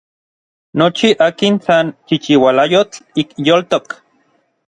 [0.81, 3.87] Nochi akin san chichiualayotl ik yoltok.